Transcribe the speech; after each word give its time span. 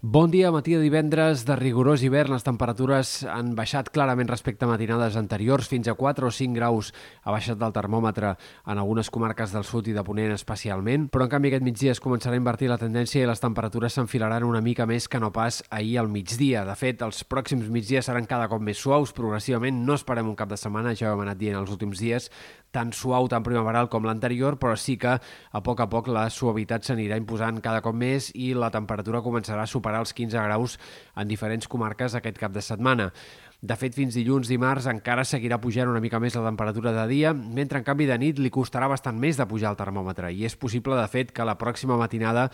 Bon 0.00 0.30
dia, 0.30 0.52
matí 0.54 0.76
de 0.76 0.78
divendres 0.78 1.40
de 1.42 1.56
rigorós 1.58 2.04
hivern. 2.06 2.30
Les 2.30 2.44
temperatures 2.46 3.24
han 3.26 3.56
baixat 3.58 3.88
clarament 3.90 4.28
respecte 4.30 4.62
a 4.62 4.68
matinades 4.70 5.16
anteriors, 5.18 5.66
fins 5.66 5.88
a 5.90 5.96
4 5.98 6.28
o 6.28 6.30
5 6.30 6.54
graus 6.54 6.92
ha 7.24 7.32
baixat 7.34 7.58
del 7.58 7.74
termòmetre 7.74 8.36
en 8.38 8.78
algunes 8.78 9.10
comarques 9.10 9.50
del 9.50 9.66
sud 9.66 9.88
i 9.90 9.96
de 9.96 10.04
Ponent 10.06 10.30
especialment, 10.30 11.08
però 11.10 11.26
en 11.26 11.32
canvi 11.32 11.50
aquest 11.50 11.66
migdia 11.66 11.96
es 11.96 12.02
començarà 12.04 12.38
a 12.38 12.38
invertir 12.38 12.68
la 12.70 12.78
tendència 12.78 13.24
i 13.24 13.26
les 13.26 13.42
temperatures 13.42 13.98
s'enfilaran 13.98 14.46
una 14.46 14.60
mica 14.62 14.86
més 14.86 15.08
que 15.10 15.18
no 15.18 15.32
pas 15.34 15.64
ahir 15.68 15.98
al 15.98 16.12
migdia. 16.14 16.62
De 16.62 16.78
fet, 16.78 17.02
els 17.02 17.26
pròxims 17.26 17.66
migdies 17.66 18.06
seran 18.06 18.30
cada 18.30 18.46
cop 18.46 18.62
més 18.62 18.78
suaus, 18.78 19.10
progressivament 19.10 19.82
no 19.82 19.98
esperem 19.98 20.30
un 20.30 20.38
cap 20.38 20.54
de 20.54 20.60
setmana, 20.62 20.94
ja 20.94 21.10
ho 21.10 21.18
hem 21.18 21.24
anat 21.26 21.42
dient 21.42 21.58
els 21.58 21.74
últims 21.74 21.98
dies, 21.98 22.30
tan 22.70 22.92
suau, 22.92 23.26
tan 23.26 23.42
primaveral 23.42 23.90
com 23.90 24.06
l'anterior, 24.06 24.60
però 24.62 24.76
sí 24.78 24.94
que 25.00 25.18
a 25.18 25.64
poc 25.64 25.82
a 25.82 25.88
poc 25.90 26.06
la 26.12 26.28
suavitat 26.30 26.86
s'anirà 26.86 27.18
imposant 27.18 27.58
cada 27.64 27.82
cop 27.82 27.96
més 27.98 28.30
i 28.36 28.52
la 28.54 28.70
temperatura 28.70 29.24
començarà 29.24 29.64
a 29.64 29.66
superar 29.66 29.87
superar 29.88 30.04
els 30.04 30.12
15 30.12 30.44
graus 30.44 30.78
en 31.16 31.28
diferents 31.28 31.68
comarques 31.68 32.14
aquest 32.14 32.38
cap 32.38 32.52
de 32.52 32.62
setmana. 32.62 33.12
De 33.60 33.74
fet, 33.74 33.94
fins 33.96 34.14
dilluns, 34.14 34.46
dimarts, 34.46 34.86
encara 34.86 35.24
seguirà 35.26 35.58
pujant 35.58 35.88
una 35.90 36.00
mica 36.00 36.20
més 36.20 36.36
la 36.36 36.44
temperatura 36.46 36.92
de 36.94 37.06
dia, 37.10 37.32
mentre 37.34 37.80
en 37.80 37.84
canvi 37.84 38.06
de 38.06 38.18
nit 38.18 38.38
li 38.38 38.52
costarà 38.54 38.86
bastant 38.86 39.18
més 39.18 39.36
de 39.36 39.46
pujar 39.50 39.72
el 39.72 39.80
termòmetre. 39.80 40.30
I 40.30 40.44
és 40.46 40.54
possible, 40.54 40.94
de 40.94 41.08
fet, 41.10 41.32
que 41.32 41.42
la 41.42 41.58
pròxima 41.58 41.96
matinada 41.98 42.50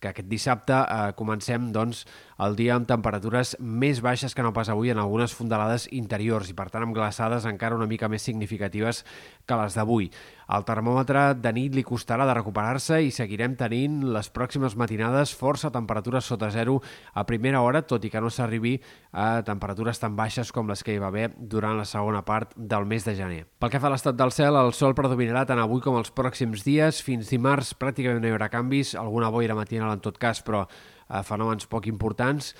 que 0.00 0.12
aquest 0.12 0.28
dissabte 0.28 0.76
eh, 0.76 1.12
comencem 1.18 1.70
doncs, 1.72 2.04
el 2.42 2.56
dia 2.56 2.74
amb 2.76 2.88
temperatures 2.88 3.54
més 3.60 4.02
baixes 4.04 4.34
que 4.36 4.44
no 4.44 4.52
pas 4.52 4.68
avui 4.68 4.90
en 4.92 5.00
algunes 5.00 5.32
fondalades 5.32 5.86
interiors 5.96 6.50
i 6.52 6.56
per 6.56 6.68
tant 6.72 6.84
amb 6.84 6.96
glaçades 6.96 7.46
encara 7.48 7.78
una 7.78 7.88
mica 7.88 8.10
més 8.12 8.26
significatives 8.26 9.04
que 9.46 9.56
les 9.56 9.76
d'avui. 9.78 10.10
El 10.46 10.62
termòmetre 10.62 11.32
de 11.42 11.50
nit 11.56 11.74
li 11.74 11.82
costarà 11.82 12.26
de 12.28 12.34
recuperar-se 12.36 13.00
i 13.02 13.10
seguirem 13.10 13.56
tenint 13.58 14.02
les 14.14 14.28
pròximes 14.30 14.76
matinades 14.78 15.32
força 15.34 15.72
temperatures 15.74 16.28
sota 16.28 16.52
zero 16.54 16.76
a 17.14 17.24
primera 17.26 17.62
hora, 17.64 17.82
tot 17.82 18.04
i 18.04 18.10
que 18.12 18.20
no 18.22 18.30
s'arribi 18.30 18.76
a 19.10 19.42
temperatures 19.46 19.98
tan 19.98 20.14
baixes 20.14 20.52
com 20.54 20.68
les 20.70 20.84
que 20.86 20.94
hi 20.94 21.02
va 21.02 21.08
haver 21.10 21.32
durant 21.36 21.74
la 21.78 21.88
segona 21.88 22.22
part 22.22 22.52
del 22.54 22.86
mes 22.86 23.04
de 23.06 23.16
gener. 23.18 23.42
Pel 23.58 23.72
que 23.72 23.80
fa 23.82 23.90
a 23.90 23.94
l'estat 23.94 24.18
del 24.18 24.34
cel, 24.34 24.54
el 24.60 24.74
sol 24.76 24.94
predominarà 24.94 25.46
tant 25.48 25.62
avui 25.62 25.82
com 25.82 25.98
els 25.98 26.12
pròxims 26.14 26.62
dies. 26.66 27.02
Fins 27.02 27.32
dimarts 27.32 27.74
pràcticament 27.80 28.22
no 28.22 28.30
hi 28.30 28.36
haurà 28.36 28.50
canvis, 28.52 28.94
alguna 28.94 29.32
boira 29.34 29.56
matinal 29.58 29.85
final 29.86 29.96
en 29.96 30.04
tot 30.04 30.18
cas, 30.18 30.42
però 30.42 30.66
eh, 30.66 31.22
fenòmens 31.22 31.70
poc 31.70 31.86
importants 31.86 32.54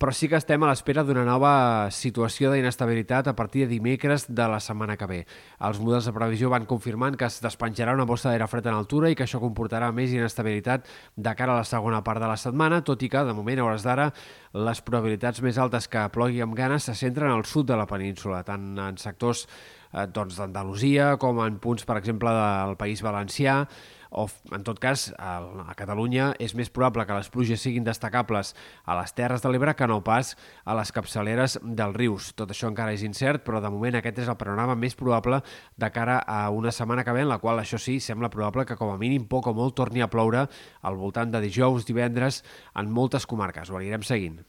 però 0.00 0.14
sí 0.16 0.30
que 0.32 0.38
estem 0.40 0.62
a 0.64 0.68
l'espera 0.70 1.02
d'una 1.04 1.26
nova 1.28 1.90
situació 1.92 2.48
d'inestabilitat 2.54 3.26
a 3.28 3.34
partir 3.36 3.66
de 3.66 3.74
dimecres 3.74 4.22
de 4.32 4.46
la 4.48 4.56
setmana 4.56 4.94
que 4.96 5.04
ve. 5.04 5.18
Els 5.60 5.76
models 5.76 6.06
de 6.08 6.14
previsió 6.16 6.48
van 6.48 6.64
confirmant 6.64 7.18
que 7.20 7.26
es 7.28 7.36
despenjarà 7.44 7.92
una 7.92 8.06
bossa 8.08 8.30
d'aire 8.30 8.46
fred 8.48 8.64
en 8.64 8.78
altura 8.78 9.10
i 9.12 9.14
que 9.14 9.26
això 9.26 9.42
comportarà 9.42 9.90
més 9.92 10.14
inestabilitat 10.16 10.88
de 11.16 11.34
cara 11.36 11.52
a 11.52 11.58
la 11.60 11.68
segona 11.68 12.00
part 12.00 12.24
de 12.24 12.30
la 12.32 12.38
setmana, 12.40 12.80
tot 12.80 13.04
i 13.04 13.10
que, 13.12 13.26
de 13.28 13.34
moment, 13.36 13.60
a 13.60 13.66
hores 13.66 13.84
d'ara, 13.84 14.08
les 14.56 14.80
probabilitats 14.80 15.44
més 15.44 15.60
altes 15.60 15.84
que 15.84 16.06
plogui 16.16 16.40
amb 16.40 16.56
ganes 16.56 16.88
se 16.88 16.96
centren 16.96 17.34
al 17.34 17.44
sud 17.44 17.68
de 17.68 17.76
la 17.76 17.84
península, 17.84 18.40
tant 18.40 18.72
en 18.80 18.96
sectors 18.96 19.44
eh, 19.92 20.06
doncs, 20.06 20.38
d'Andalusia 20.40 21.14
com 21.20 21.40
en 21.44 21.58
punts, 21.62 21.86
per 21.86 21.98
exemple, 22.00 22.32
del 22.32 22.76
País 22.80 23.02
Valencià, 23.02 23.64
o 24.10 24.26
en 24.50 24.64
tot 24.66 24.80
cas 24.82 25.08
a 25.18 25.74
Catalunya 25.78 26.32
és 26.42 26.56
més 26.58 26.70
probable 26.74 27.04
que 27.06 27.14
les 27.14 27.30
pluges 27.30 27.62
siguin 27.62 27.86
destacables 27.86 28.52
a 28.84 28.96
les 28.98 29.14
Terres 29.14 29.42
de 29.42 29.52
l'Ebre 29.52 29.76
que 29.78 29.86
no 29.86 30.00
pas 30.02 30.34
a 30.64 30.74
les 30.74 30.90
capçaleres 30.92 31.58
dels 31.62 31.96
rius. 31.96 32.32
Tot 32.34 32.50
això 32.50 32.68
encara 32.70 32.94
és 32.96 33.06
incert, 33.06 33.44
però 33.46 33.62
de 33.62 33.70
moment 33.70 34.00
aquest 34.00 34.18
és 34.24 34.30
el 34.30 34.38
panorama 34.40 34.74
més 34.74 34.98
probable 34.98 35.40
de 35.78 35.90
cara 35.94 36.18
a 36.26 36.42
una 36.50 36.74
setmana 36.74 37.06
que 37.06 37.14
ve, 37.14 37.22
en 37.22 37.30
la 37.30 37.38
qual 37.38 37.62
això 37.62 37.78
sí, 37.78 38.00
sembla 38.02 38.32
probable 38.34 38.66
que 38.66 38.78
com 38.78 38.90
a 38.90 38.98
mínim 38.98 39.28
poc 39.30 39.46
o 39.46 39.54
molt 39.54 39.78
torni 39.78 40.02
a 40.02 40.10
ploure 40.10 40.48
al 40.82 40.98
voltant 40.98 41.30
de 41.30 41.42
dijous, 41.46 41.86
divendres, 41.86 42.42
en 42.74 42.90
moltes 42.90 43.30
comarques. 43.30 43.70
Ho 43.70 43.78
anirem 43.78 44.02
seguint. 44.02 44.40